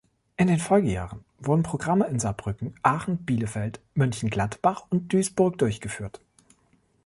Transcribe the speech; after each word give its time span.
In 0.35 0.47
den 0.47 0.57
Folgejahren 0.57 1.23
wurden 1.37 1.61
Programme 1.61 2.07
in 2.07 2.17
Saarbrücken, 2.17 2.73
Aachen, 2.81 3.23
Bielefeld, 3.23 3.81
Mönchengladbach 3.93 4.85
und 4.89 5.13
Duisburg 5.13 5.59
durchgeführt. 5.59 6.19